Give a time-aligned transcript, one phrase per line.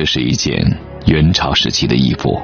[0.00, 0.56] 这是一件
[1.04, 2.40] 元朝时期的衣服。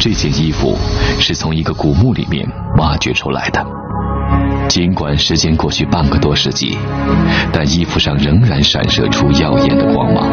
[0.00, 0.76] 这件衣服
[1.20, 2.44] 是从一个古墓里面
[2.76, 3.64] 挖掘出来的。
[4.68, 6.76] 尽管时间过去半个多世纪，
[7.52, 10.28] 但衣服上仍然闪射出耀眼的光芒。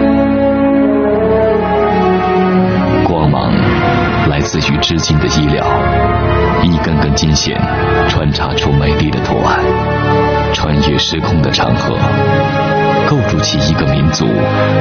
[3.04, 3.54] 光芒
[4.28, 5.64] 来自于织金的衣料，
[6.64, 7.56] 一根根金线
[8.10, 9.60] 穿插出美丽的图案，
[10.52, 11.96] 穿越时空的长河，
[13.10, 14.26] 构筑起一个民族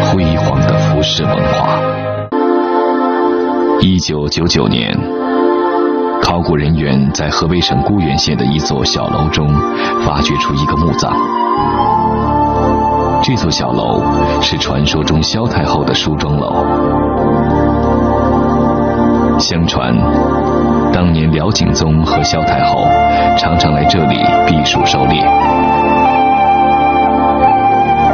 [0.05, 1.79] 辉煌的服饰文化。
[3.81, 4.99] 一九九九年，
[6.21, 9.49] 考古人员在河北省固原县的一座小楼中
[10.05, 11.13] 发掘出一个墓葬。
[13.23, 14.03] 这座小楼
[14.43, 16.65] 是传说中萧太后的梳妆楼。
[19.39, 19.97] 相传，
[20.93, 22.85] 当年辽景宗和萧太后
[23.39, 24.17] 常常来这里
[24.49, 25.23] 避暑狩猎。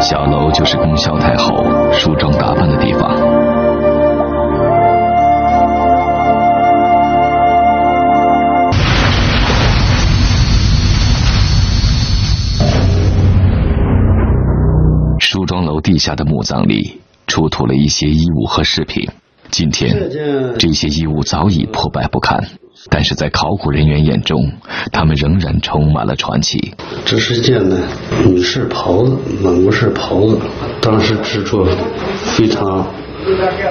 [0.03, 3.17] 小楼就是供萧太后梳妆打扮的地方。
[15.21, 19.09] 梳妆楼地下的墓葬里出土了一些衣物和饰品。
[19.51, 19.95] 今天，
[20.59, 22.43] 这些衣物早已破败不堪，
[22.91, 24.53] 但是在考古人员眼中，
[24.91, 26.75] 他们仍然充满了传奇。
[27.05, 27.77] 这是件呢
[28.25, 30.39] 女士袍子，蒙古式袍子，
[30.81, 31.67] 当时制作
[32.37, 32.87] 非常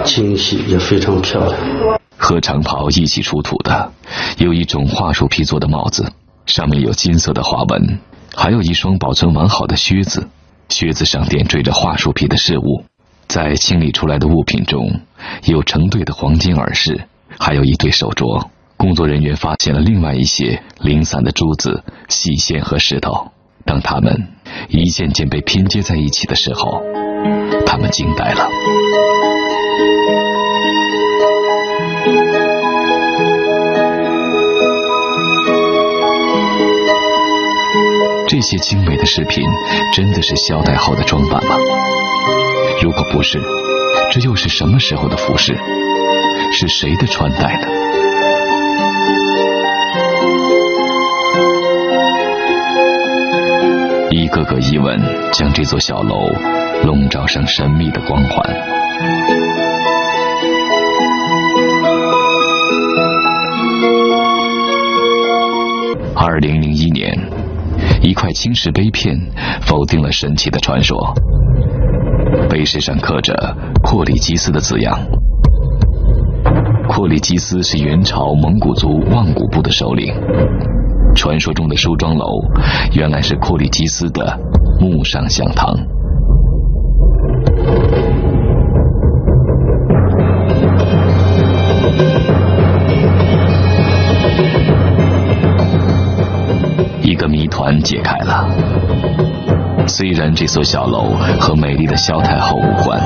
[0.04, 2.00] 精细，也非常漂亮。
[2.18, 3.92] 和长袍一起出土的，
[4.38, 6.12] 有一种桦树皮做的帽子，
[6.46, 8.00] 上面有金色的花纹，
[8.36, 10.28] 还有一双保存完好的靴子，
[10.70, 12.84] 靴子上点缀着桦树皮的饰物。
[13.28, 15.00] 在清理出来的物品中，
[15.46, 17.06] 有成对的黄金耳饰，
[17.40, 18.48] 还有一对手镯。
[18.76, 23.32] 工作人员发现了另外一些零散的珠子、细线和石头。
[23.64, 24.28] 当它们
[24.70, 26.82] 一件件被拼接在一起的时候，
[27.66, 28.50] 他们惊呆了。
[38.28, 39.44] 这些精美的饰品，
[39.94, 41.56] 真的是萧太后的装扮吗？
[42.82, 43.42] 如果不是，
[44.10, 45.58] 这又是什么时候的服饰？
[46.54, 47.91] 是谁的穿戴呢？
[54.32, 54.98] 个个疑问
[55.34, 56.30] 将这座小楼
[56.86, 58.42] 笼罩上神秘的光环。
[66.16, 67.14] 二零零一年，
[68.02, 69.18] 一块青石碑片
[69.64, 71.14] 否定了神奇的传说。
[72.50, 73.34] 碑石上刻着
[73.84, 74.98] “阔里吉斯”的字样。
[76.88, 80.14] 阔里吉斯是元朝蒙古族望古部的首领。
[81.16, 82.42] 传说中的梳妆楼，
[82.94, 84.40] 原来是库里吉斯的
[84.80, 85.76] 墓上香堂。
[97.02, 98.48] 一个谜团解开了。
[99.88, 103.02] 虽然这所小楼和美丽的萧太后无关，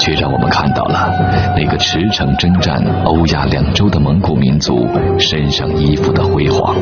[0.00, 1.12] 却让我们看到了
[1.56, 4.86] 那个驰骋征战、欧亚两洲的蒙古民族
[5.18, 6.74] 身上衣服的辉煌。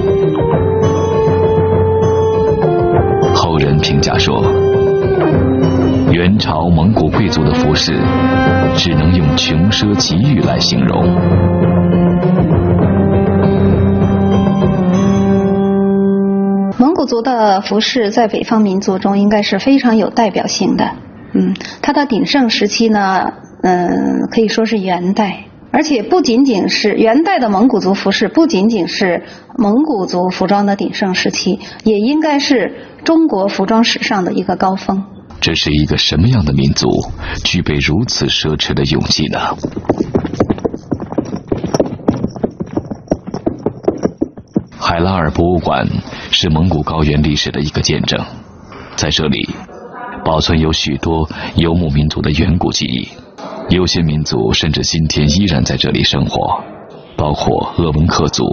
[3.34, 4.42] 后人评价说，
[6.10, 7.92] 元朝蒙古贵族的服饰
[8.74, 11.04] 只能用穷奢极欲来形容。
[16.78, 21.05] 蒙古族的服饰在北方民族中应该是非常有代表性的。
[21.38, 29.22] 嗯，它的鼎盛时期呢，嗯，可以说是元代，而且不仅仅是元代的蒙古族服饰，不仅仅是
[29.58, 32.72] 蒙古族服装的鼎盛时期，也应该是
[33.04, 35.04] 中国服装史上的一个高峰。
[35.38, 36.88] 这是一个什么样的民族，
[37.44, 39.38] 具备如此奢侈的勇气呢？
[44.78, 45.86] 海拉尔博物馆
[46.30, 48.24] 是蒙古高原历史的一个见证，
[48.96, 49.46] 在这里
[50.26, 53.08] 保存有许多游牧民族的远古记忆，
[53.68, 56.64] 有些民族甚至今天依然在这里生活，
[57.16, 58.44] 包括鄂温克族、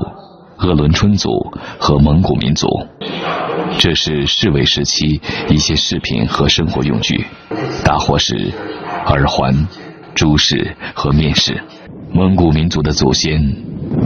[0.57, 1.31] 鄂伦春族
[1.79, 2.67] 和蒙古民族。
[3.79, 7.25] 这是侍卫时期一些饰品和生活用具，
[7.83, 8.53] 大伙石、
[9.07, 9.67] 耳环、
[10.13, 11.59] 珠饰和面饰。
[12.11, 13.41] 蒙古民族的祖先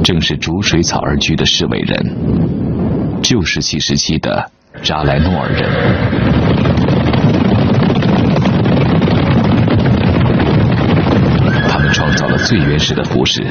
[0.05, 4.49] 正是逐水草而居的侍卫人，旧石器时期的
[4.81, 5.67] 扎莱诺尔人。
[11.69, 13.45] 他们创造了最原始的服饰，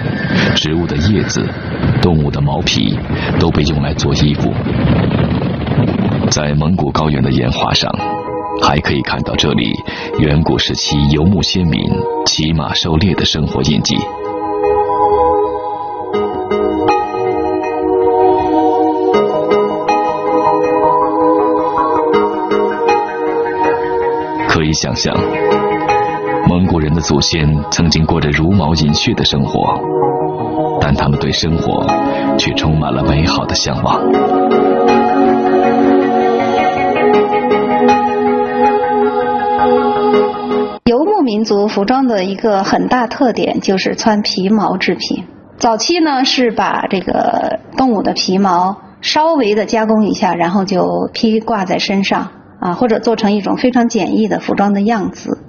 [0.55, 1.47] 植物的叶子、
[2.01, 2.99] 动物的毛皮
[3.39, 4.51] 都被用来做衣服。
[6.31, 7.93] 在蒙古高原的岩画上，
[8.63, 9.71] 还可以看到这里
[10.19, 11.79] 远古时期游牧先民
[12.25, 13.97] 骑马狩猎的生活印记。
[24.49, 25.15] 可以想象，
[26.49, 29.81] 蒙古人的祖先曾经过着茹毛饮血的生活，
[30.81, 31.85] 但他们对生活
[32.39, 34.01] 却充满了美好的向往。
[40.85, 45.25] 游牧民族服装的一个很大特点就是穿皮毛制品。
[45.59, 52.29] 早期呢是把这个动物的皮毛稍微的加工一下，然后就披挂在身上。
[52.59, 55.45] 啊，或者做成一种非常简易的服装的样子。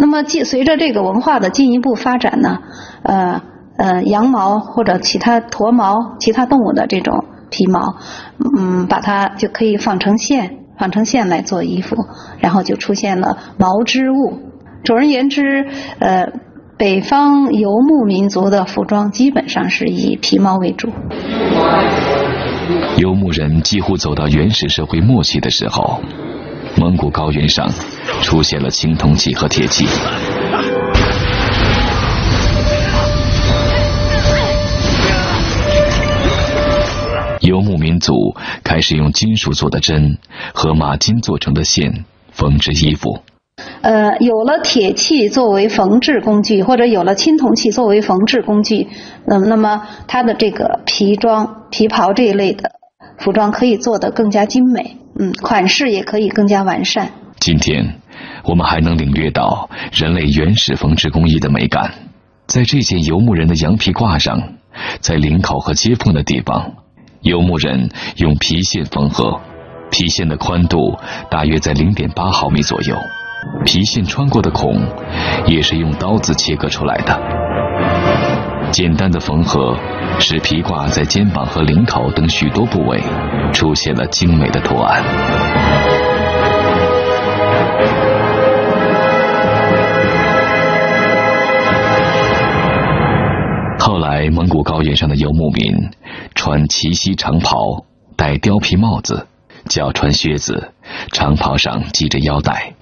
[0.00, 2.60] 那么，继随着这个文化的进一步发展呢，
[3.02, 3.42] 呃
[3.76, 7.96] 呃，羊毛或者其他驼毛、其他动物的这种皮毛，
[8.56, 11.96] 嗯，把它就可以纺成线，纺成线来做衣服，
[12.38, 14.40] 然后就出现了毛织物。
[14.84, 15.66] 总而言之，
[15.98, 16.32] 呃，
[16.78, 20.88] 北方游牧民族的服装基本上是以皮毛为主。
[22.96, 26.00] 游牧人几乎走到原始社会末期的时候。
[26.76, 27.68] 蒙古高原上
[28.22, 29.86] 出现了青铜器和铁器，
[37.40, 38.14] 游牧民族
[38.64, 40.18] 开始用金属做的针
[40.54, 43.20] 和马金做成的线缝制衣服。
[43.82, 48.88] 呃，有了铁器作为缝制工具，或者有了青铜器作为缝制工具，
[49.26, 52.79] 那那么它的这个皮装、皮袍这一类的
[53.20, 54.96] 服装可以做得更加精美。
[55.18, 57.10] 嗯，款式也可以更加完善。
[57.38, 58.00] 今天，
[58.44, 61.92] 我们还能领略到人类原始缝制工艺的美感。
[62.46, 64.54] 在这件游牧人的羊皮褂上，
[65.00, 66.72] 在领口和接缝的地方，
[67.20, 69.40] 游牧人用皮线缝合，
[69.90, 70.96] 皮线的宽度
[71.30, 72.96] 大约在零点八毫米左右，
[73.64, 74.80] 皮线穿过的孔
[75.46, 77.20] 也是用刀子切割出来的。
[78.70, 79.76] 简单的缝合。
[80.20, 83.02] 使皮褂在肩膀和领口等许多部位
[83.52, 85.02] 出现了精美的图案。
[93.78, 95.90] 后来，蒙古高原上的游牧民
[96.34, 97.56] 穿齐膝长袍，
[98.14, 99.26] 戴貂皮帽子，
[99.68, 100.72] 脚穿靴子，
[101.12, 102.74] 长袍上系着腰带。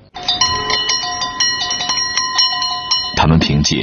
[3.17, 3.82] 他们凭借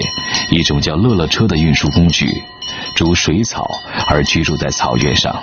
[0.52, 2.44] 一种叫乐乐车的运输工具。
[2.96, 3.70] 逐水草
[4.08, 5.36] 而居住在草原上。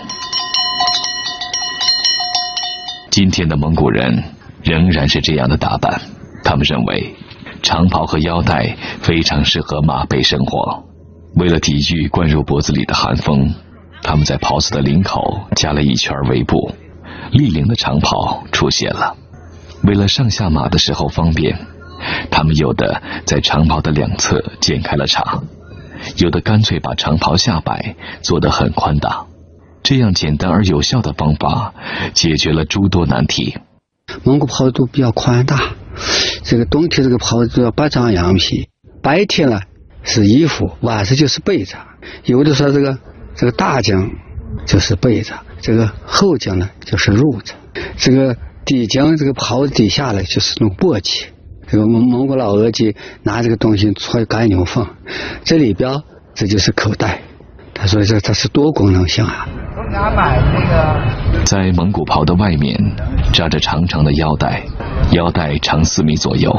[3.11, 4.25] 今天的蒙古人
[4.63, 6.01] 仍然是这样的打扮。
[6.43, 7.15] 他们认为
[7.63, 10.85] 长袍和腰带非常适合马背生活。
[11.37, 13.55] 为了抵御灌入脖子里的寒风，
[14.03, 16.75] 他们在袍子的领口加了一圈围布。
[17.31, 19.15] 立领的长袍出现了。
[19.85, 21.67] 为了上下马的时候方便，
[22.31, 25.43] 他们有的在长袍的两侧剪开了茬。
[26.17, 29.27] 有的干脆把长袍下摆，做得很宽大，
[29.83, 31.75] 这样简单而有效的方法
[32.15, 33.59] 解决了诸多难题。
[34.25, 35.75] 蒙古袍都比较宽大，
[36.43, 38.69] 这个冬天这个袍子要八张羊皮，
[39.01, 39.61] 白天呢
[40.03, 41.77] 是衣服，晚上就是被子。
[42.25, 42.99] 有的说这个
[43.35, 44.11] 这个大襟
[44.67, 47.55] 就是被子，这个后襟呢就是褥子，
[47.97, 51.27] 这个底襟这个袍子底下呢就是弄簸箕。
[51.73, 54.87] 这个蒙蒙古老额吉拿这个东西搓干牛粪，
[55.43, 56.03] 这里边
[56.35, 57.23] 这就是口袋。
[57.73, 59.49] 他说这它是多功能性啊。
[61.47, 62.79] 在蒙古袍的外面
[63.33, 64.65] 扎着长长的腰带，
[65.13, 66.55] 腰带长四米左右，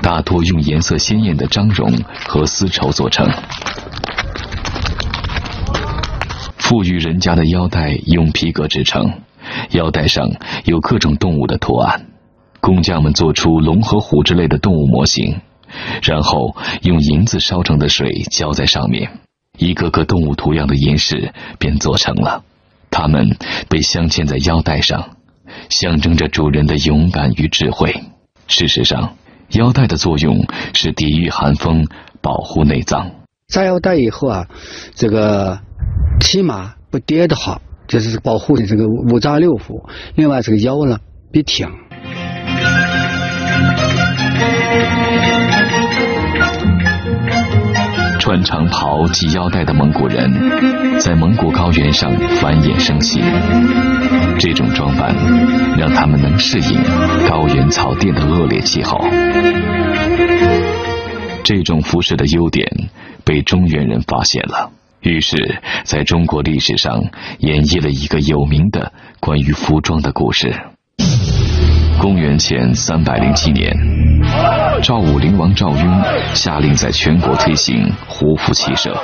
[0.00, 1.92] 大多用颜色鲜艳的张绒
[2.26, 3.28] 和丝绸做成。
[6.56, 9.12] 富裕人家的腰带用皮革制成，
[9.72, 10.30] 腰带上
[10.64, 12.06] 有各种动物的图案。
[12.60, 15.40] 工匠们做出龙和虎之类的动物模型，
[16.02, 19.20] 然后用银子烧成的水浇在上面，
[19.58, 22.44] 一个个动物图样的银饰便做成了。
[22.90, 23.36] 它们
[23.68, 25.16] 被镶嵌在腰带上，
[25.68, 27.94] 象征着主人的勇敢与智慧。
[28.46, 29.16] 事实上，
[29.50, 31.86] 腰带的作用是抵御寒风，
[32.20, 33.12] 保护内脏。
[33.48, 34.46] 扎腰带以后啊，
[34.94, 35.60] 这个
[36.20, 39.88] 骑马不跌的话，就是保护你这个五脏六腑。
[40.14, 40.98] 另外，这个腰呢
[41.32, 41.68] 别挺。
[48.18, 53.20] 穿长袍系腰带的蒙古人，在蒙古高原上繁衍生息。
[54.38, 55.14] 这种装扮
[55.76, 56.80] 让他们能适应
[57.28, 58.98] 高原草甸的恶劣气候。
[61.42, 62.68] 这种服饰的优点
[63.24, 67.02] 被中原人发现了，于是在中国历史上
[67.38, 70.54] 演绎了一个有名的关于服装的故事。
[72.00, 73.70] 公元前三百零七年，
[74.82, 76.02] 赵武灵王赵雍
[76.32, 78.96] 下令在全国推行胡服骑射，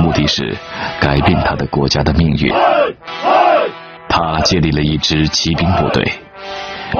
[0.00, 0.52] 目的是
[1.00, 2.52] 改变他的国家的命运。
[4.08, 6.04] 他建立了一支骑兵部队，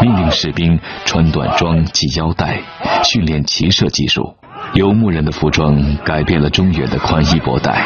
[0.00, 2.60] 命令士兵穿短装系腰带，
[3.02, 4.36] 训练骑射技术。
[4.74, 7.84] 游牧人的服装改变了中原的宽衣博带，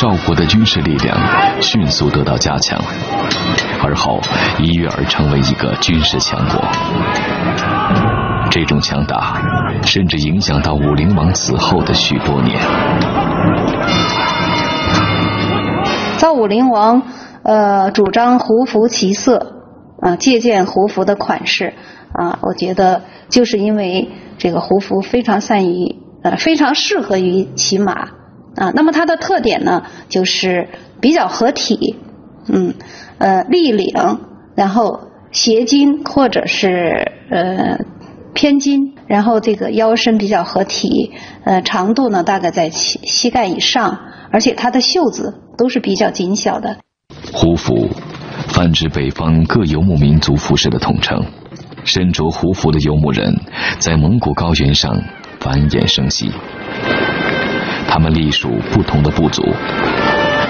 [0.00, 1.14] 赵国的军事力量
[1.60, 2.82] 迅速得到加强，
[3.82, 4.18] 而后
[4.58, 6.58] 一跃而成为一个军事强国。
[8.50, 9.42] 这种强大，
[9.82, 12.58] 甚至影响到武灵王死后的许多年。
[16.16, 17.02] 赵武灵王
[17.42, 19.52] 呃主张胡服骑射，
[20.00, 21.74] 啊借鉴胡服的款式
[22.14, 24.10] 啊，我觉得就是因为。
[24.38, 28.08] 这个胡服非常善于呃非常适合于骑马
[28.56, 30.68] 啊，那么它的特点呢就是
[31.00, 31.96] 比较合体，
[32.48, 32.74] 嗯
[33.18, 33.94] 呃立领，
[34.54, 37.78] 然后斜襟或者是呃
[38.34, 41.12] 偏襟，然后这个腰身比较合体，
[41.44, 43.98] 呃长度呢大概在膝膝盖以上，
[44.30, 46.78] 而且它的袖子都是比较紧小的。
[47.32, 47.88] 胡服
[48.48, 51.24] 泛指北方各游牧民族服饰的统称。
[51.82, 53.40] 身着胡服的游牧人
[53.78, 55.02] 在蒙古高原上
[55.40, 56.30] 繁衍生息，
[57.90, 59.42] 他们隶属不同的部族，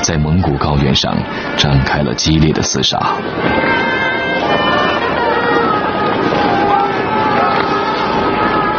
[0.03, 1.17] 在蒙古高原上
[1.57, 3.01] 展开了激烈的厮杀。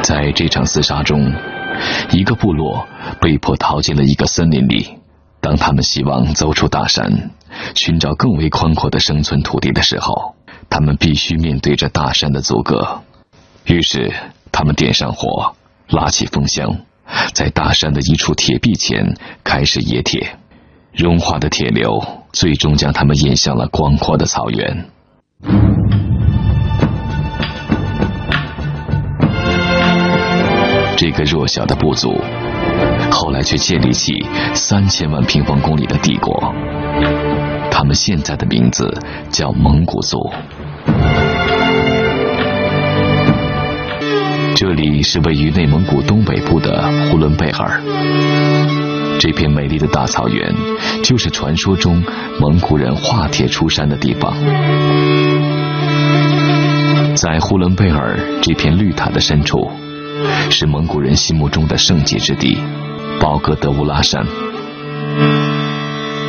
[0.03, 1.33] 在这场厮杀中，
[2.11, 2.87] 一个部落
[3.19, 4.99] 被迫逃进了一个森林里。
[5.39, 7.31] 当他们希望走出大山，
[7.73, 10.35] 寻找更为宽阔的生存土地的时候，
[10.69, 13.01] 他们必须面对着大山的阻隔，
[13.65, 14.13] 于是
[14.51, 15.55] 他们点上火，
[15.89, 16.77] 拉起风箱，
[17.33, 20.35] 在大山的一处铁壁前开始冶铁。
[20.93, 24.85] 融化的铁流最终将他们引向了广阔的草原。
[30.97, 32.13] 这个弱小的部族，
[33.09, 34.13] 后来却建立起
[34.53, 36.53] 三千万平方公里的帝国。
[37.71, 38.87] 他们现在的名字
[39.31, 40.29] 叫蒙古族。
[44.55, 47.81] 这里是位于内蒙古东北部的呼伦贝尔，
[49.19, 50.53] 这片美丽的大草原
[51.03, 52.03] 就是传说中
[52.39, 54.33] 蒙古人化铁出山的地方。
[57.15, 59.69] 在呼伦贝尔这片绿塔的深处，
[60.49, 62.57] 是蒙古人心目中的圣洁之地——
[63.19, 64.25] 宝格德乌拉山。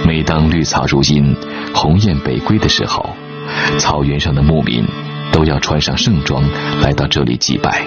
[0.06, 1.36] 每当绿草如茵、
[1.74, 3.14] 鸿雁北归的时候，
[3.78, 4.84] 草原上的牧民
[5.30, 6.42] 都要穿上盛装
[6.82, 7.86] 来到这里祭拜。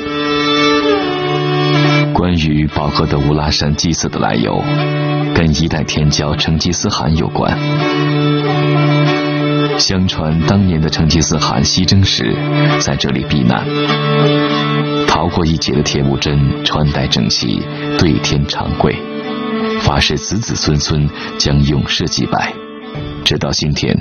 [2.15, 4.63] 关于宝格德乌拉山祭祀的来由，
[5.35, 7.53] 跟一代天骄成吉思汗有关。
[9.77, 12.33] 相传当年的成吉思汗西征时，
[12.79, 13.65] 在这里避难，
[15.05, 17.61] 逃过一劫的铁木真穿戴整齐，
[17.99, 18.95] 对天长跪，
[19.81, 22.53] 发誓子子孙孙将永世祭拜，
[23.25, 23.93] 直到今天。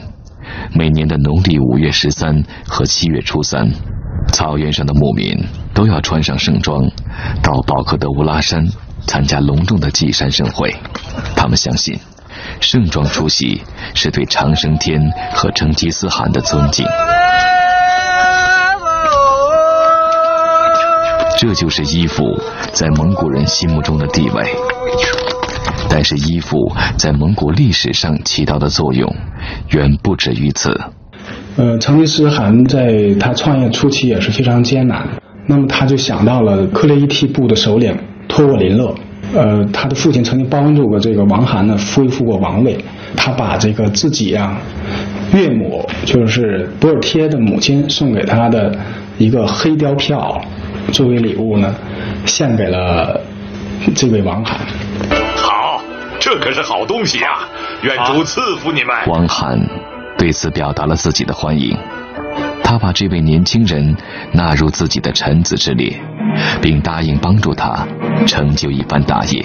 [0.72, 3.68] 每年的农历五月十三和七月初三，
[4.32, 5.36] 草原上的牧民
[5.74, 6.88] 都要穿上盛装，
[7.42, 8.64] 到宝克德乌拉山
[9.06, 10.74] 参加隆重的祭山盛会。
[11.34, 11.98] 他们相信，
[12.60, 13.60] 盛装出席
[13.94, 15.00] 是对长生天
[15.34, 16.86] 和成吉思汗的尊敬。
[21.36, 22.22] 这就是衣服
[22.72, 24.44] 在蒙古人心目中的地位。
[25.90, 26.56] 但是衣服
[26.96, 29.14] 在蒙古历史上起到的作用
[29.70, 30.80] 远不止于此。
[31.56, 35.06] 呃，成吉思汗在他创业初期也是非常艰难，
[35.46, 37.96] 那么他就想到了克烈伊蒂部的首领
[38.28, 38.94] 托沃林勒。
[39.34, 42.78] 呃，他的父亲曾经帮助过这个王涵呢恢复过王位，
[43.16, 44.56] 他把这个自己啊
[45.32, 48.76] 岳母就是博尔贴的母亲送给他的
[49.18, 50.40] 一个黑貂票
[50.92, 51.74] 作为礼物呢，
[52.26, 53.20] 献给了
[53.94, 54.60] 这位王罕。
[56.20, 57.46] 这可是好东西啊！
[57.82, 58.96] 愿主赐福你们。
[59.08, 59.60] 王涵
[60.16, 61.76] 对此表达了自己的欢迎，
[62.64, 63.94] 他把这位年轻人
[64.32, 66.00] 纳入自己的臣子之列，
[66.60, 67.86] 并答应帮助他
[68.26, 69.44] 成就一番大业。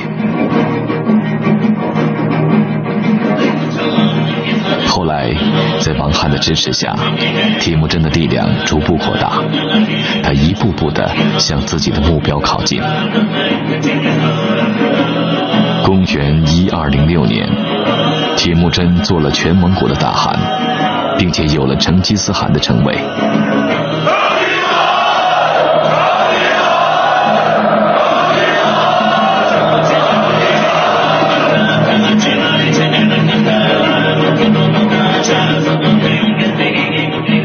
[4.87, 5.31] 后来，
[5.79, 6.95] 在王翰的支持下，
[7.59, 9.41] 铁木真的力量逐步扩大，
[10.23, 12.81] 他一步步的向自己的目标靠近。
[15.83, 17.47] 公元一二零六年，
[18.35, 20.37] 铁木真做了全蒙古的大汗，
[21.19, 22.97] 并且有了成吉思汗的称谓。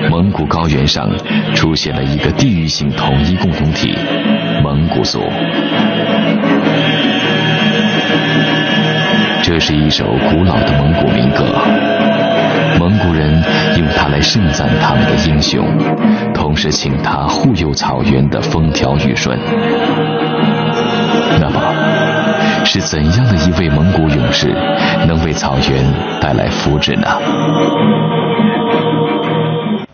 [0.08, 1.06] 蒙古高原上。
[1.64, 3.96] 出现了一个地域性统一共同体——
[4.62, 5.20] 蒙古族。
[9.42, 11.44] 这是一首古老的蒙古民歌，
[12.84, 13.42] 蒙古人
[13.78, 15.66] 用它来盛赞他们的英雄，
[16.34, 19.38] 同时请他护佑草原的风调雨顺。
[21.40, 24.48] 那么，是怎样的一位蒙古勇士
[25.08, 27.08] 能为草原带来福祉呢？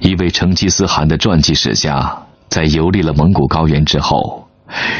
[0.00, 4.48] 一位成吉思汗的传记史家在游历了蒙古高原之后，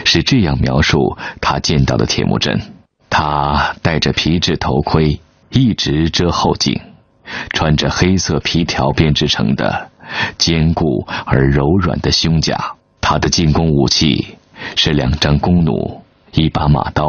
[0.05, 2.61] 是这样描述他见到的铁木真。
[3.11, 5.19] 他戴着皮质头盔，
[5.51, 6.81] 一直遮后颈，
[7.51, 9.89] 穿着黑色皮条编织成的
[10.39, 12.57] 坚固而柔软的胸甲。
[13.01, 14.37] 他的进攻武器
[14.77, 17.09] 是两张弓弩、一把马刀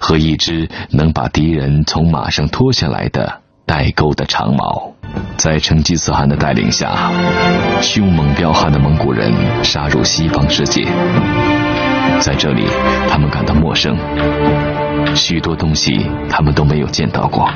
[0.00, 4.92] 和一只能把敌人从马上拖下来的带钩的长矛。
[5.36, 7.10] 在成吉思汗的带领下，
[7.80, 9.32] 凶猛彪悍的蒙古人
[9.64, 10.84] 杀入西方世界。
[12.20, 12.66] 在这里，
[13.08, 13.96] 他们感到陌生。
[15.14, 17.48] 许多东西他们都没有见到过，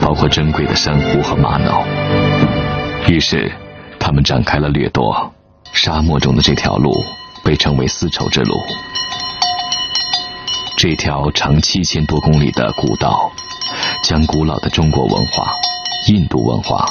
[0.00, 1.84] 包括珍贵的珊瑚和玛瑙。
[3.08, 3.52] 于是，
[3.98, 5.30] 他们展开了掠夺。
[5.72, 6.92] 沙漠中的这条路
[7.42, 8.54] 被称为丝绸之路。
[10.76, 13.32] 这条长七千多公里的古道，
[14.02, 15.52] 将古老的中国文化、
[16.06, 16.86] 印度文化、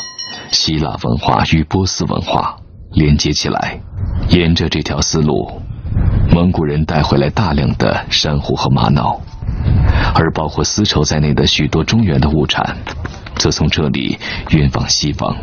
[0.52, 2.58] 希腊文化与波斯文化
[2.92, 3.80] 连接起来。
[4.28, 5.62] 沿着这条丝路，
[6.30, 9.18] 蒙古人带回来大量的珊瑚和玛瑙。
[10.16, 12.78] 而包括丝绸在内的许多中原的物产，
[13.36, 14.18] 则从这里
[14.52, 15.36] 运往西方。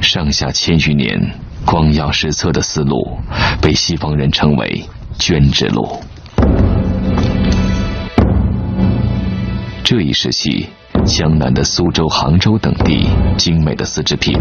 [0.00, 1.18] 上下千余年，
[1.64, 3.18] 光耀史册的丝路，
[3.60, 4.84] 被西方人称为
[5.18, 5.98] “绢之路”。
[9.82, 10.68] 这一时期，
[11.04, 14.38] 江南的苏州、杭州等地精美的丝织品，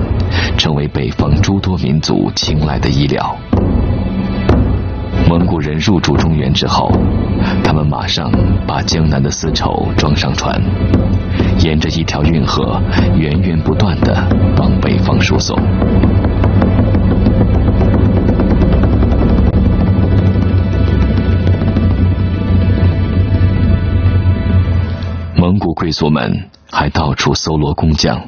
[0.57, 3.37] 成为北方诸多民族青睐的衣料。
[5.29, 6.91] 蒙古人入主中原之后，
[7.63, 8.31] 他们马上
[8.67, 10.61] 把江南的丝绸装上船，
[11.59, 12.79] 沿着一条运河
[13.15, 15.57] 源源不断的往北方输送。
[25.36, 28.21] 蒙古贵族们还到处搜罗工匠，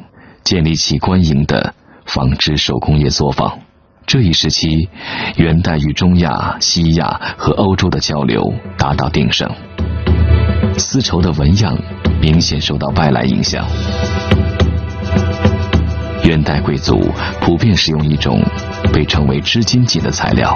[0.43, 1.73] 建立起官营的
[2.05, 3.59] 纺织手工业作坊。
[4.07, 4.87] 这一时期，
[5.37, 9.49] 元代与中亚、西亚和欧洲的交流达到鼎盛，
[10.77, 11.75] 丝绸的纹样
[12.21, 13.65] 明显受到外来影响。
[16.23, 18.39] 元代贵族普遍使用一种
[18.93, 20.55] 被称为织金锦的材料，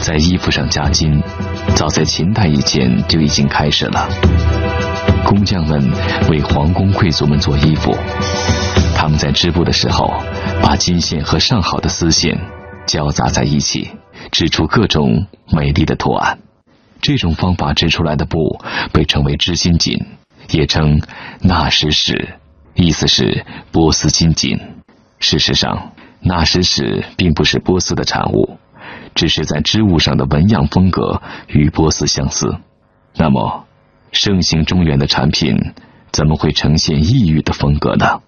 [0.00, 1.22] 在衣服上加金，
[1.76, 4.08] 早在秦代以前就已经开始了。
[5.24, 5.90] 工匠们
[6.30, 7.96] 为皇宫贵族们做衣服。
[8.94, 10.12] 他们在织布的时候，
[10.62, 12.38] 把金线和上好的丝线
[12.86, 13.90] 交杂在一起，
[14.30, 16.38] 织出各种美丽的图案。
[17.00, 18.60] 这种方法织出来的布
[18.92, 19.98] 被称为织金锦，
[20.50, 21.00] 也称
[21.40, 22.34] 纳什史，
[22.74, 24.58] 意思是波斯金锦。
[25.18, 28.56] 事实上，纳什史并不是波斯的产物，
[29.14, 32.56] 只是在织物上的纹样风格与波斯相似。
[33.16, 33.64] 那么，
[34.12, 35.56] 盛行中原的产品
[36.12, 38.20] 怎么会呈现异域的风格呢？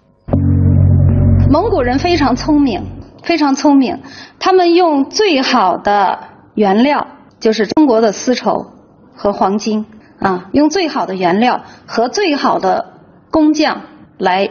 [1.49, 2.81] 蒙古人非常聪明，
[3.21, 3.99] 非常聪明。
[4.39, 6.19] 他们用最好的
[6.55, 7.07] 原料，
[7.39, 8.71] 就是中国的丝绸
[9.13, 9.85] 和黄金
[10.19, 12.93] 啊，用最好的原料和最好的
[13.29, 13.83] 工匠
[14.17, 14.49] 来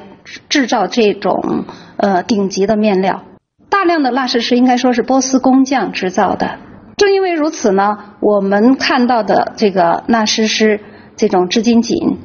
[0.49, 1.64] 制造这种
[1.97, 3.25] 呃顶级的面料。
[3.68, 6.59] 大量的纳什石应该说是波斯工匠制造的。
[6.97, 10.81] 正因为如此呢，我们看到的这个纳什石
[11.16, 12.18] 这种织金锦，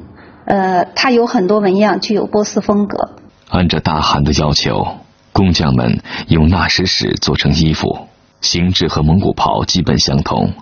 [0.46, 3.12] 呃，它有很多纹样具有波斯风格。
[3.48, 4.98] 按照大汗的要求，
[5.32, 8.08] 工匠们用纳什石做成衣服，
[8.40, 10.54] 形制和蒙古袍基本相同，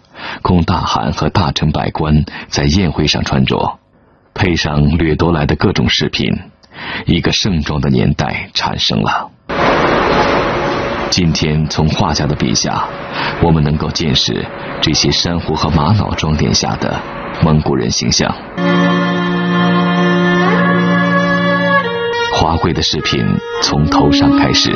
[0.42, 3.78] 供大汗和大臣百官在宴会上穿着。
[4.34, 6.28] 配上掠夺来的各种饰品，
[7.06, 9.30] 一个盛装的年代产生了。
[11.10, 12.86] 今天从画家的笔下，
[13.42, 14.46] 我们能够见识
[14.80, 17.00] 这些珊瑚和玛瑙装点下的
[17.42, 18.29] 蒙古人形象。
[22.35, 23.24] 华贵的饰品
[23.62, 24.70] 从头上开始，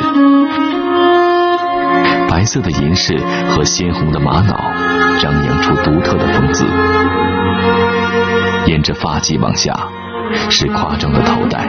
[2.29, 3.17] 白色的银饰
[3.49, 4.55] 和鲜红的玛瑙
[5.19, 6.65] 张扬出独特的风姿。
[8.65, 9.73] 沿着发髻往下，
[10.49, 11.67] 是夸张的头戴。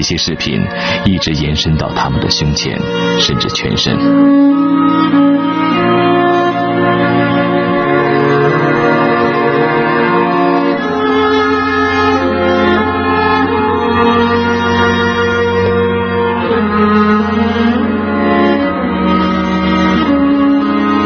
[0.00, 0.58] 这些饰品
[1.04, 2.74] 一直延伸到他们的胸前，
[3.18, 3.94] 甚至全身。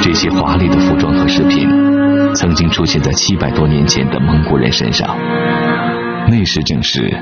[0.00, 1.68] 这些华丽的服装和饰品，
[2.32, 5.18] 曾经出现在七百多年前的蒙古人身上。
[6.28, 7.12] 那时正是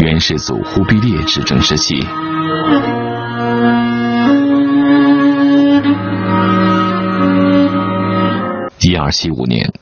[0.00, 1.94] 元世祖忽必烈执政时期。
[8.80, 9.72] 一二七五年，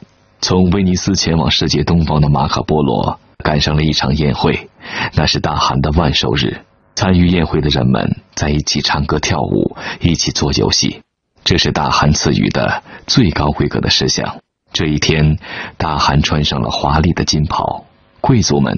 [0.41, 4.69] 从威尼斯前往世界东方的马可波罗赶上了一场宴会，
[5.15, 6.61] 那是大汗的万寿日。
[6.95, 11.03] 参与宴会的人们在一起唱歌跳舞，一起做游戏，
[11.43, 14.37] 这是大汗赐予的最高规格的事项。
[14.73, 15.39] 这一天，
[15.79, 17.87] 大汗穿上了华丽的金袍。
[18.23, 18.73] 贵族们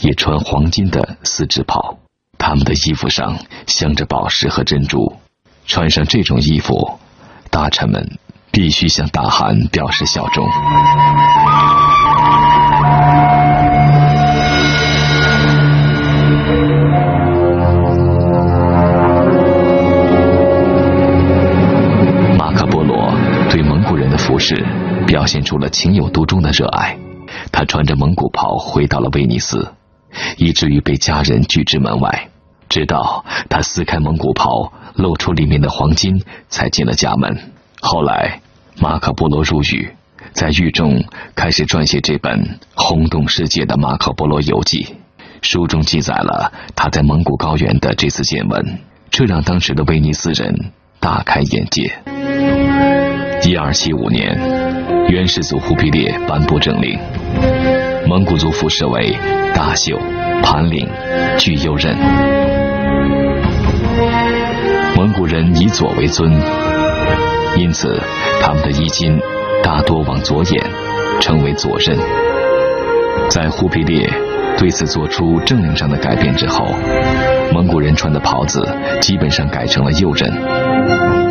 [0.00, 1.98] 也穿黄金的丝织袍，
[2.38, 5.16] 他们的衣服上镶着宝石和珍珠。
[5.66, 6.98] 穿上这种衣服，
[7.50, 8.18] 大臣们
[8.50, 10.48] 必须向大汗表示效忠。
[22.38, 23.12] 马可波罗
[23.50, 24.64] 对蒙古人的服饰
[25.06, 26.96] 表现出了情有独钟的热爱。
[27.56, 29.72] 他穿着蒙古袍回到了威尼斯，
[30.36, 32.28] 以至于被家人拒之门外。
[32.68, 37.34] 直到他撕开蒙古袍，露出里面的黄金，才进了家门。
[37.80, 38.42] 后来，
[38.78, 39.88] 马可波罗入狱，
[40.32, 41.02] 在狱中
[41.34, 44.84] 开始撰写这本轰动世界的《马可波罗游记》。
[45.40, 51.90] 书中记载了他在蒙古高原的这次见闻，这让当时的威尼斯人大开眼界。
[53.44, 54.36] 一二七五年，
[55.08, 56.98] 元世祖忽必烈颁布政令，
[58.08, 59.16] 蒙古族服饰为
[59.54, 59.96] 大袖、
[60.42, 60.88] 盘领、
[61.38, 61.94] 巨右衽。
[64.96, 66.32] 蒙古人以左为尊，
[67.56, 68.00] 因此
[68.42, 69.18] 他们的衣襟
[69.62, 70.64] 大多往左掩，
[71.20, 71.96] 称为左衽。
[73.30, 74.08] 在忽必烈
[74.58, 76.74] 对此做出政令上的改变之后，
[77.52, 78.68] 蒙古人穿的袍子
[79.00, 80.28] 基本上改成了右衽。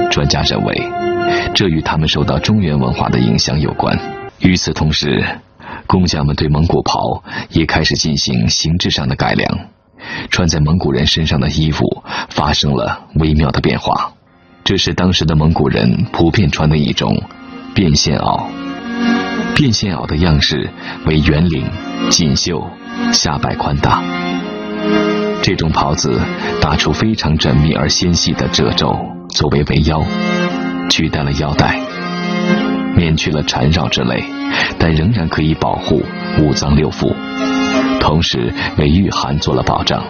[0.10, 1.05] 专家认为。
[1.54, 3.98] 这与他们受到中原文化的影响有关。
[4.40, 5.24] 与此同时，
[5.88, 9.60] 工匠们对蒙古袍也开始进行形制上的改良，
[10.30, 14.12] 穿在蒙古人身上的衣服发生了微妙的变化。
[14.64, 17.22] 这是当时的蒙古人普遍穿的一种
[17.74, 18.44] 变线袄。
[19.56, 20.70] 变线袄的样式
[21.06, 21.66] 为圆领、
[22.10, 22.68] 锦绣、
[23.14, 24.04] 下摆宽大。
[25.42, 26.20] 这种袍子
[26.60, 28.94] 打出非常缜密而纤细的褶皱，
[29.30, 30.04] 作为围腰。
[30.90, 31.80] 取代了腰带，
[32.96, 34.24] 免去了缠绕之类，
[34.78, 36.04] 但仍然可以保护
[36.40, 37.14] 五脏六腑，
[38.00, 40.04] 同时为御寒做了保障。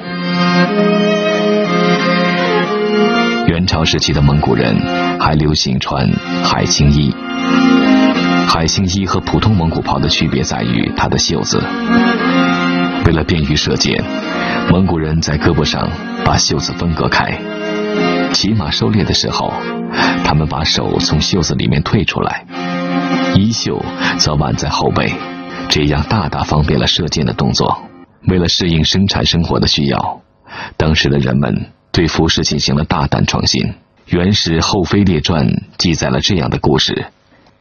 [3.48, 4.76] 元朝时期的蒙古人
[5.20, 6.08] 还流行穿
[6.44, 7.16] 海青衣，
[8.48, 11.64] 海青衣和普通蒙古袍的区别在于它的袖子。
[13.06, 14.04] 为了便于射箭，
[14.70, 15.88] 蒙古人在胳膊上
[16.24, 17.40] 把袖子分隔开。
[18.36, 19.50] 骑马狩猎的时候，
[20.26, 22.46] 他们把手从袖子里面退出来，
[23.34, 23.82] 衣袖
[24.18, 25.14] 则挽在后背，
[25.70, 27.82] 这样大大方便了射箭的动作。
[28.28, 30.22] 为了适应生产生活的需要，
[30.76, 33.62] 当时的人们对服饰进行了大胆创新。
[34.08, 37.06] 《元始后妃列传》记载了这样的故事：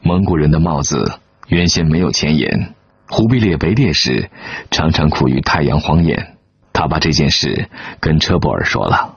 [0.01, 2.75] 蒙古人的帽子原先没有前沿，
[3.07, 4.29] 忽必烈围猎时
[4.71, 6.35] 常常苦于太阳晃眼，
[6.73, 7.69] 他把这件事
[8.01, 9.14] 跟车伯尔说了。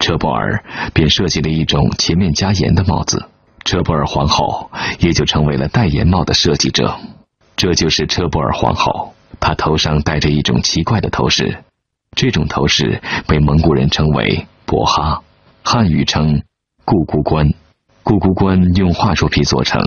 [0.00, 3.26] 车伯尔便设计了一种前面加檐的帽子，
[3.64, 6.96] 车伯尔皇后也就成为了戴檐帽的设计者。
[7.54, 11.62] 这就是车伯尔皇后，她头上戴着一种奇怪的头饰，
[12.16, 15.22] 这种头饰被蒙古人称为博哈，
[15.62, 16.42] 汉语称
[16.84, 17.46] 固固冠。
[18.02, 19.78] 固固冠用桦树皮做成，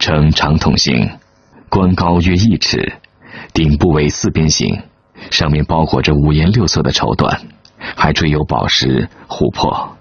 [0.00, 1.08] 呈长筒形，
[1.68, 2.98] 冠高约一尺，
[3.54, 4.82] 顶部为四边形，
[5.30, 7.38] 上面包裹着五颜六色的绸缎。
[7.78, 9.97] 还缀有宝石、琥珀。